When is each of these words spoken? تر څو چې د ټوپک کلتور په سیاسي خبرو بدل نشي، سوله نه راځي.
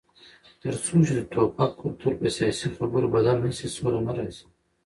تر 0.61 0.73
څو 0.83 0.95
چې 1.05 1.13
د 1.17 1.21
ټوپک 1.31 1.71
کلتور 1.81 2.13
په 2.19 2.27
سیاسي 2.37 2.67
خبرو 2.77 3.11
بدل 3.15 3.37
نشي، 3.45 3.67
سوله 3.75 3.99
نه 4.07 4.11
راځي. 4.17 4.45